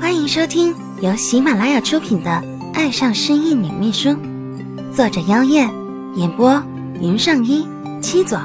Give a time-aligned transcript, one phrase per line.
[0.00, 2.30] 欢迎收听由喜马拉雅出品的
[2.74, 4.08] 《爱上失忆女秘书》，
[4.92, 5.70] 作者：妖艳，
[6.16, 6.62] 演播：
[7.00, 7.66] 云上一
[8.00, 8.38] 七左。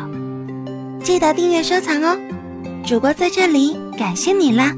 [1.03, 2.17] 记得订阅收藏哦！
[2.85, 4.75] 主播在这里感谢你啦！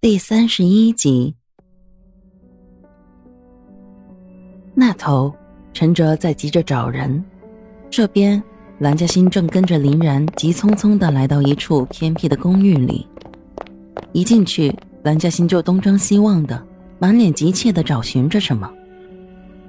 [0.00, 1.34] 第三十一集，
[4.74, 5.34] 那头
[5.72, 7.24] 陈哲在急着找人，
[7.90, 8.42] 这边。
[8.78, 13.08] 蓝嘉欣正跟着林然急匆匆的来到一处偏僻的公寓里，
[14.12, 16.62] 一进去，蓝嘉欣就东张西望的，
[16.98, 18.70] 满脸急切的找寻着什么，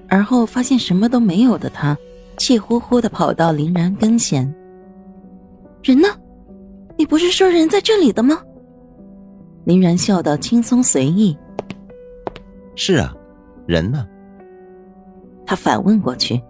[0.10, 1.98] 而后发现什么都没有的他，
[2.38, 4.54] 气呼呼的跑到林然跟前
[5.82, 6.10] ：“人呢？
[6.98, 8.38] 你不是说人在这里的吗？”
[9.64, 11.38] 林然笑得轻松随意
[12.76, 13.16] ：“是啊，
[13.66, 14.06] 人呢？”
[15.48, 16.42] 他反问过去：“你？”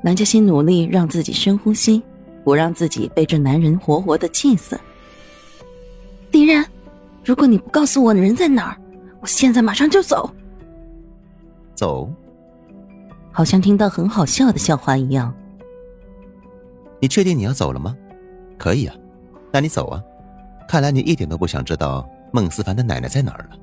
[0.00, 2.02] 南嘉欣努力让自己深呼吸，
[2.44, 4.78] 不让自己被这男人活活的气死。
[6.30, 6.64] 林然，
[7.24, 8.76] 如果你不告诉我人在哪儿，
[9.20, 10.30] 我现在马上就走。
[11.74, 12.08] 走？
[13.32, 15.34] 好像听到很好笑的笑话一样。
[17.00, 17.96] 你确定你要走了吗？
[18.56, 18.94] 可以啊，
[19.52, 20.02] 那你走啊。
[20.68, 23.56] 看来你一点都不想知道孟思凡的奶奶在哪儿了。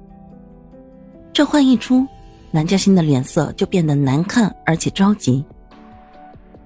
[1.31, 2.05] 这话一出，
[2.51, 5.45] 南嘉欣的脸色就变得难看而且着急。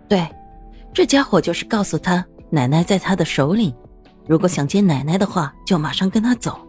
[0.10, 0.28] 对，
[0.92, 3.74] 这家伙就是告诉他奶奶在他的手里，
[4.28, 6.60] 如果想见奶奶的话，就马上跟他走。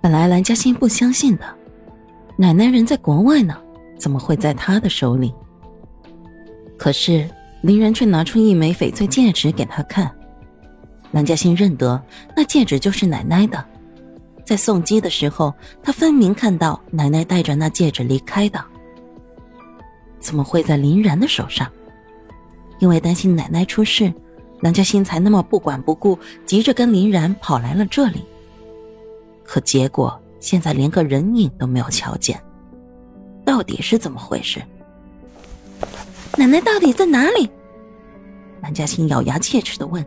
[0.00, 1.44] 本来蓝嘉欣不相信的，
[2.36, 3.54] 奶奶人在国外呢，
[3.98, 5.34] 怎么会在他的手里？
[6.78, 7.28] 可是
[7.60, 10.10] 林然却拿出一枚翡翠戒指给他看，
[11.10, 12.02] 蓝嘉欣认得
[12.34, 13.62] 那戒指就是奶奶的，
[14.46, 18.64] 在送机的时候，他分明看到奶奶带着那戒指离开的，
[20.20, 21.70] 怎么会在林然的手上？
[22.78, 24.12] 因为担心奶奶出事，
[24.60, 28.24] 南嘉欣才那么不管不顾，急着跟林然跑来了这里。
[29.44, 32.40] 可结果现在连个人影都没有瞧见，
[33.44, 34.62] 到底是怎么回事？
[36.36, 37.48] 奶奶到底在哪里？
[38.60, 40.04] 南嘉欣咬牙切齿的问。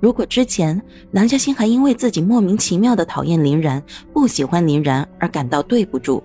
[0.00, 0.78] 如果之前
[1.10, 6.22] 南嘉欣还因为自己莫名其妙的讨厌林然、不喜欢林然而感到对不住，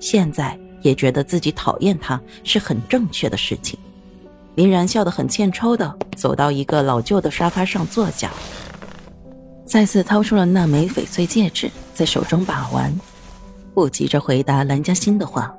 [0.00, 3.78] 现在也觉得自己讨厌他是很正确的事情。
[4.54, 8.30] 林然笑得很欠抽的走到一个老旧的沙发上坐下，
[9.64, 12.94] 再次掏出了那枚翡翠戒指，在手中把玩，
[13.72, 15.54] 不急着回答蓝嘉欣的话。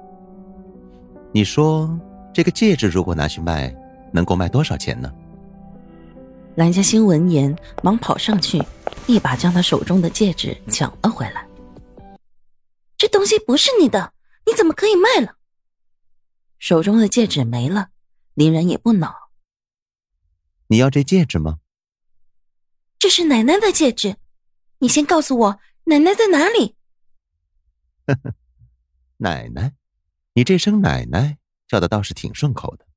[1.31, 1.89] 你说
[2.31, 3.75] 这个戒指如果拿去卖，
[4.11, 5.11] 能够卖多少钱呢？
[6.55, 8.61] 蓝嘉欣闻言，忙跑上去，
[9.07, 11.43] 一把将他手中的戒指抢了回来。
[12.95, 14.13] 这东西不是你的，
[14.45, 15.33] 你怎么可以卖了？
[16.59, 17.87] 手中的戒指没了。
[18.33, 19.29] 林然也不恼。
[20.67, 21.59] 你要这戒指吗？
[22.97, 24.15] 这是奶奶的戒指，
[24.79, 26.77] 你先告诉我奶奶在哪里。
[28.07, 28.33] 呵呵，
[29.17, 29.73] 奶奶，
[30.33, 32.87] 你这声奶奶叫的倒是挺顺口的，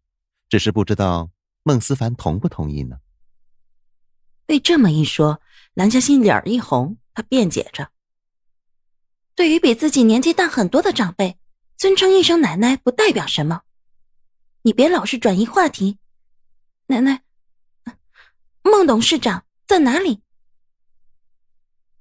[0.49, 1.31] 只是不知道
[1.65, 3.01] 孟思凡同不同意呢。
[4.47, 5.43] 被这么一说，
[5.75, 7.91] 蓝嘉欣脸一红，她辩解着
[9.35, 11.37] ：“对于比自己年纪大很多的长辈，
[11.77, 13.63] 尊称一声奶奶不代表什么。”
[14.67, 15.99] 你别老是转移话题，
[16.89, 17.23] 奶奶，
[18.65, 20.23] 孟董事长在哪里？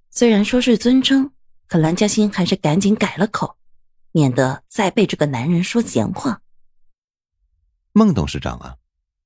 [0.10, 1.32] 虽然说是尊称，
[1.68, 3.56] 可蓝嘉欣还是赶紧改了口，
[4.14, 6.42] 免得再被这个男人说闲话。
[7.92, 8.78] 孟董事长啊，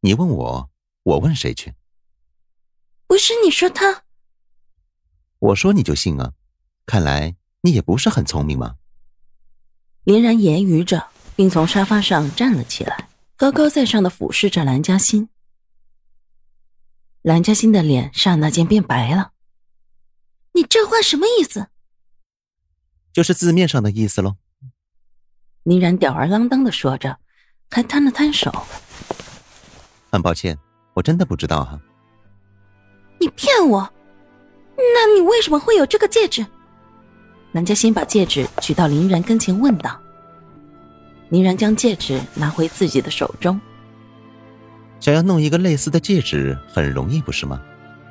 [0.01, 0.69] 你问我，
[1.03, 1.73] 我问谁去？
[3.07, 4.03] 不是你说他，
[5.39, 6.33] 我说你就信啊？
[6.85, 8.75] 看来你也不是很聪明嘛。
[10.03, 11.07] 林然言语着，
[11.37, 13.07] 并从沙发上站了起来。
[13.39, 15.29] 高高在上的俯视着蓝嘉欣，
[17.21, 19.31] 蓝嘉欣的脸刹那间变白了。
[20.51, 21.67] 你这话什么意思？
[23.13, 24.35] 就是字面上的意思喽。
[25.63, 27.17] 林然吊儿郎当的说着，
[27.71, 28.51] 还摊了摊手。
[30.11, 30.59] 很抱歉，
[30.93, 31.79] 我真的不知道哈。
[33.21, 33.89] 你骗我？
[34.75, 36.45] 那你为什么会有这个戒指？
[37.53, 39.97] 蓝嘉欣把戒指举到林然跟前，问道。
[41.29, 43.59] 林然将戒指拿回自己的手中。
[44.99, 47.61] 想要弄一个类似的戒指很容易，不是吗？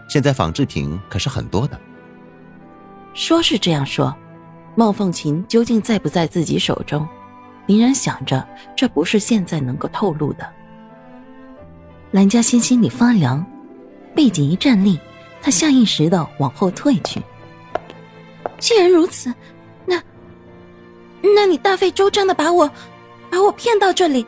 [0.08, 1.78] 现在仿制品可是很多的。
[3.12, 4.16] 说是这样说，
[4.74, 7.06] 孟凤琴究竟在不在自己手中？
[7.66, 10.48] 林然想着，这不是现在能够透露的。
[12.12, 13.44] 蓝嘉欣心里发凉，
[14.14, 14.98] 背脊一站立，
[15.42, 17.20] 她下意识的往后退去。
[18.58, 19.34] 既然如此，
[19.84, 20.02] 那……
[21.20, 22.70] 那你大费周章的把我……
[23.38, 24.26] 把我骗到这里，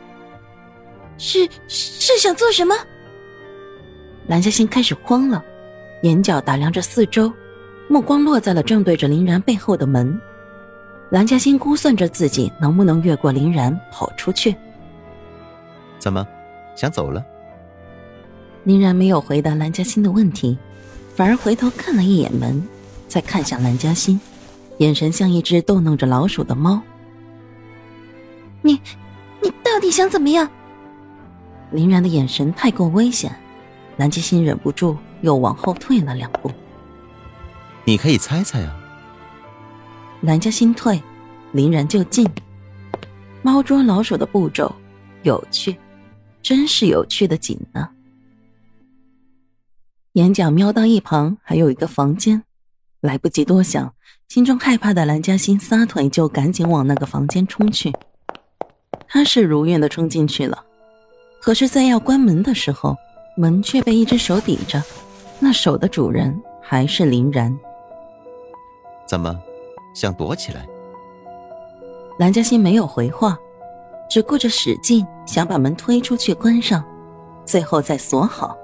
[1.17, 2.73] 是是想做什么？
[4.27, 5.43] 蓝嘉欣开始慌了，
[6.03, 7.29] 眼角打量着四周，
[7.89, 10.17] 目光落在了正对着林然背后的门。
[11.09, 14.55] 蓝嘉欣估算着自己能不能越过林然跑出去。
[15.99, 16.25] 怎么，
[16.77, 17.21] 想走了？
[18.63, 20.57] 林然没有回答蓝嘉欣的问题，
[21.13, 22.65] 反而回头看了一眼门，
[23.09, 24.17] 再看向蓝嘉欣，
[24.77, 26.81] 眼神像一只逗弄着老鼠的猫。
[29.81, 30.49] 你，想怎么样？
[31.71, 33.33] 林然的眼神太过危险，
[33.97, 36.51] 蓝嘉欣忍不住又往后退了两步。
[37.83, 38.77] 你可以猜猜啊。
[40.21, 41.01] 蓝嘉欣退，
[41.51, 42.29] 林然就进。
[43.41, 44.73] 猫捉老鼠的步骤，
[45.23, 45.75] 有趣，
[46.43, 47.89] 真是有趣的紧呢。
[50.13, 52.43] 眼角瞄到一旁还有一个房间，
[52.99, 53.93] 来不及多想，
[54.27, 57.91] 心中害怕的蓝嘉欣撒腿就赶紧往那个房间冲去。
[59.13, 60.63] 他是如愿的冲进去了，
[61.41, 62.95] 可是，在要关门的时候，
[63.35, 64.81] 门却被一只手抵着，
[65.37, 67.53] 那手的主人还是林然。
[69.05, 69.37] 怎么，
[69.93, 70.65] 想躲起来？
[72.19, 73.37] 蓝嘉欣没有回话，
[74.09, 76.81] 只顾着使劲想把门推出去关上，
[77.43, 78.57] 最后再锁好。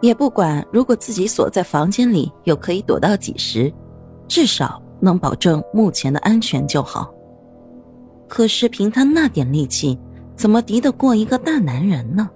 [0.00, 3.72] 也不管，如果自己锁在房间里，又可以躲到几时？
[4.26, 7.14] 至少能保证目前的安全就好。
[8.30, 9.98] 可是凭他那点力气，
[10.36, 12.30] 怎么敌得过一个大男人呢？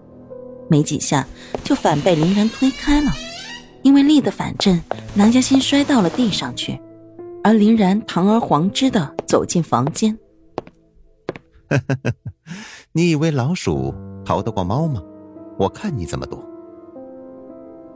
[0.69, 1.25] 没几下，
[1.63, 3.13] 就反被林然推开了。
[3.83, 4.83] 因为力的反震，
[5.15, 6.81] 南嘉欣摔到了地上去，
[7.45, 10.19] 而林然堂而皇之的走进房间。
[12.93, 13.95] 你以为老鼠
[14.25, 15.01] 逃得过猫吗？
[15.57, 16.45] 我看你怎么躲。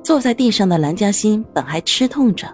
[0.04, 2.46] 坐在地上的蓝嘉欣本还吃痛着，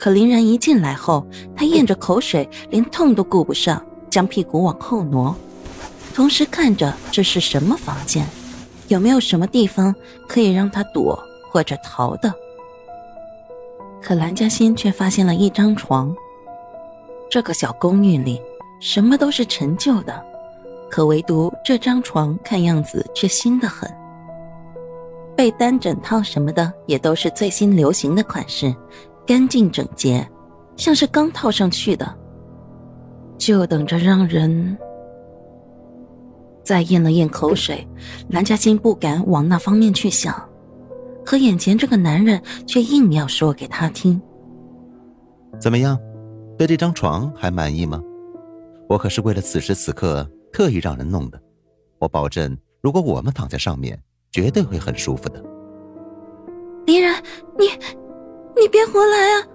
[0.00, 1.24] 可林然一进来后，
[1.54, 3.80] 他咽着口水，连痛都顾不上，
[4.14, 5.34] 将屁股往后挪，
[6.14, 8.24] 同时看着这是什么房间，
[8.86, 9.92] 有没有什么地方
[10.28, 11.20] 可以让他躲
[11.50, 12.32] 或者逃的。
[14.00, 16.14] 可蓝嘉欣却发现了一张床。
[17.28, 18.40] 这个小公寓里
[18.80, 20.24] 什么都是陈旧的，
[20.88, 23.92] 可唯独这张床看样子却新的很。
[25.34, 28.72] 被单、枕套什么的也都是最新流行的款式，
[29.26, 30.24] 干净整洁，
[30.76, 32.16] 像是刚套上去的。
[33.38, 34.76] 就等着让人
[36.62, 37.86] 再咽了咽口水，
[38.28, 40.34] 蓝嘉欣不敢往那方面去想，
[41.24, 44.20] 可眼前这个男人却硬要说给他听。
[45.60, 45.98] 怎么样，
[46.56, 48.00] 对这张床还满意吗？
[48.88, 51.40] 我可是为了此时此刻特意让人弄的，
[51.98, 53.98] 我保证，如果我们躺在上面。
[54.32, 55.40] 绝对会很舒服的，
[56.86, 57.22] 林然，
[57.56, 57.66] 你，
[58.60, 59.46] 你别胡来啊！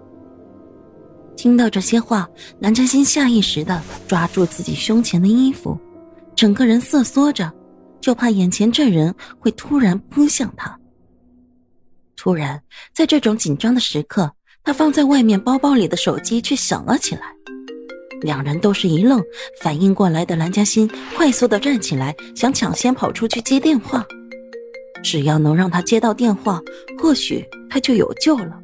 [1.39, 2.27] 听到这些话，
[2.59, 5.79] 南嘉欣下意识的抓住自己胸前的衣服，
[6.35, 7.49] 整个人瑟缩着，
[8.01, 10.77] 就怕眼前这人会突然扑向他。
[12.17, 12.61] 突然，
[12.93, 14.29] 在这种紧张的时刻，
[14.65, 17.21] 他放在外面包包里的手机却响了起来。
[18.19, 19.23] 两人都是一愣，
[19.61, 24.05] 反应过来的蓝嘉欣快速的站起来，想抢先跑出去接电话。
[25.01, 26.61] 只要能让他接到电话，
[27.01, 28.61] 或许他就有救了。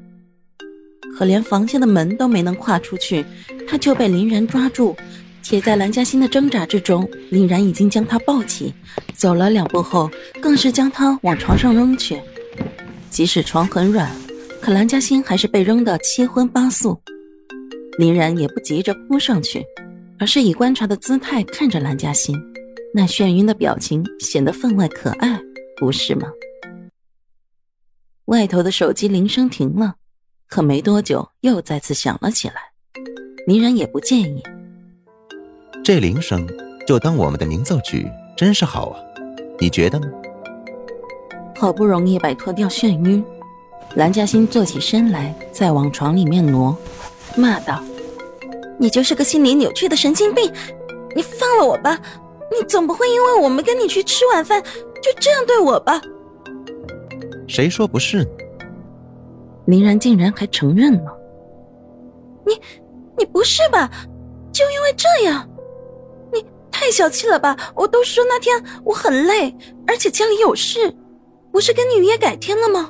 [1.16, 3.26] 可连房间的门都没能跨出去，
[3.68, 4.96] 他就被林然抓住。
[5.42, 8.74] 且在蓝嘉欣的挣扎之中，林然已经将他抱起，
[9.14, 10.10] 走了两步后，
[10.42, 12.20] 更是将他往床上扔去。
[13.10, 14.12] 即使床很软，
[14.60, 17.00] 可蓝嘉欣还是被扔得七荤八素。
[18.00, 19.64] 林然也不急着扑上去，
[20.20, 22.36] 而是以观察的姿态看着蓝嘉欣，
[22.94, 25.40] 那眩晕的表情显得分外可爱。
[25.78, 26.28] 不是吗？
[28.26, 29.96] 外头的手机铃声停了，
[30.48, 32.56] 可没多久又再次响了起来。
[33.48, 34.42] 林然也不介意，
[35.84, 36.48] 这铃声
[36.88, 39.00] 就当我们的鸣奏曲，真是好啊！
[39.60, 40.08] 你觉得呢？
[41.56, 43.24] 好不容易摆脱掉眩晕，
[43.96, 46.76] 蓝嘉欣坐起身来，再往床里面挪，
[47.36, 47.84] 骂道
[48.80, 50.52] ：“你就是个心理扭曲的神经病！
[51.16, 52.00] 你放了我吧！
[52.52, 54.62] 你总不会因为我们跟你去吃晚饭？”
[55.02, 56.02] 就这样对我吧？
[57.48, 58.30] 谁说不是呢？
[59.66, 61.18] 林然竟然还承认了。
[62.46, 62.54] 你，
[63.18, 63.90] 你不是吧？
[64.52, 65.50] 就因为这样？
[66.34, 67.58] 你太小气了吧！
[67.76, 69.56] 我都说那天我很累，
[69.88, 70.94] 而且家里有事，
[71.52, 72.90] 不是跟你约改天了吗？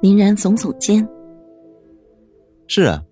[0.00, 1.06] 林然耸耸肩。
[2.66, 3.02] 是啊，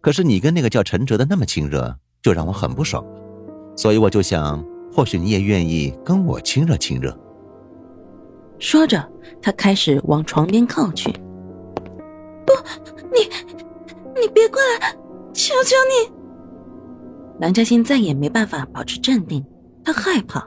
[0.00, 3.04] 可是你跟那个叫陈哲的那么亲热，就让我很不爽，
[3.76, 4.64] 所以我就想。
[4.96, 7.12] 或许你也愿意跟我亲热亲热。
[8.60, 9.04] 说着，
[9.42, 11.12] 他开始往床边靠去。
[12.56, 13.28] 不，你，
[14.20, 14.92] 你别过来！
[15.32, 16.12] 求求你！
[17.40, 19.44] 蓝嘉欣再也没办法保持镇定，
[19.84, 20.46] 她害怕，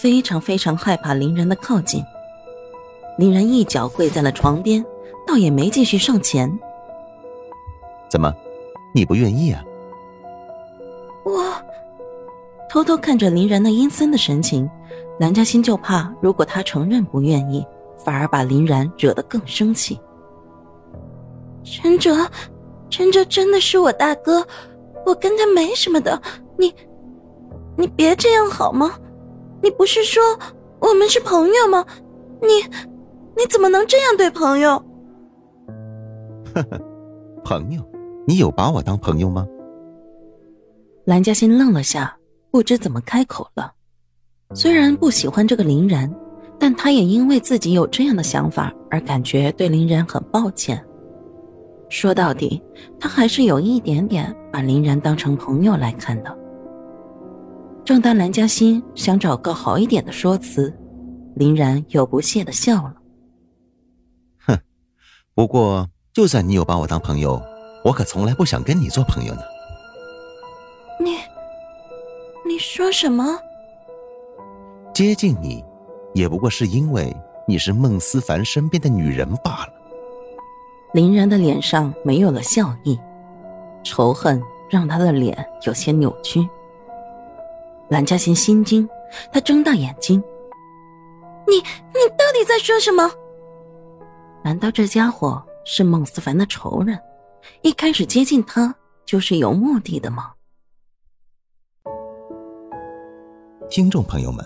[0.00, 2.02] 非常非常害怕林然的靠近。
[3.18, 4.84] 林然一脚跪在了床边，
[5.26, 6.50] 倒也没继续上前。
[8.08, 8.32] 怎么，
[8.94, 9.64] 你不愿意啊？
[11.24, 11.52] 我
[12.70, 14.68] 偷偷看着林然那阴森的神情，
[15.18, 20.00] 南嘉欣就怕，如果他承认不愿意，反而把林然惹得更生气。
[21.64, 22.16] 陈哲，
[22.90, 24.46] 陈哲真的是我大哥，
[25.06, 26.20] 我跟他没什么的，
[26.58, 26.74] 你，
[27.76, 28.98] 你别这样好吗？
[29.62, 30.22] 你不是说
[30.80, 31.84] 我们是朋友吗？
[32.40, 32.48] 你，
[33.36, 34.70] 你怎么能这样对朋友？
[36.54, 36.80] 呵呵，
[37.44, 37.80] 朋友，
[38.26, 39.46] 你有把我当朋友吗？
[41.04, 42.16] 蓝嘉欣愣了下，
[42.50, 43.72] 不知怎么开口了。
[44.54, 46.12] 虽然不喜欢这个林然，
[46.58, 50.84] 但他也因为自己有这样的想法而感觉对林然很抱歉。
[51.92, 52.60] 说到底，
[52.98, 56.38] 他还是有一点点把林然当成朋友来看的。
[57.84, 60.72] 正当蓝嘉欣想找个好一点的说辞，
[61.34, 62.94] 林然又不屑的笑了
[64.46, 64.58] ：“哼，
[65.34, 67.38] 不过就算你有把我当朋友，
[67.84, 69.42] 我可从来不想跟你做朋友呢。”
[70.98, 71.18] 你，
[72.48, 73.38] 你说什么？
[74.94, 75.62] 接近你，
[76.14, 77.14] 也不过是因为
[77.46, 79.81] 你是孟思凡身边的女人罢了。
[80.92, 83.00] 林然的脸上没有了笑意，
[83.82, 86.46] 仇恨让他的脸有些扭曲。
[87.88, 88.86] 蓝嘉欣心惊，
[89.32, 90.22] 他睁大眼睛
[91.48, 93.10] ：“你，你到底在说什么？
[94.44, 96.98] 难道这家伙是孟思凡的仇人？
[97.62, 98.74] 一开始接近他
[99.06, 100.32] 就是有目的的吗？”
[103.70, 104.44] 听众朋友们，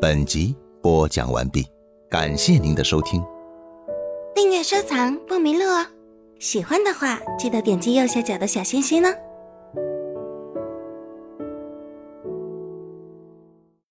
[0.00, 1.64] 本集播讲完毕，
[2.10, 3.24] 感谢您的收听。
[4.34, 5.86] 订阅收藏不迷路哦，
[6.40, 9.08] 喜欢的话记得点击右下角的小心心呢。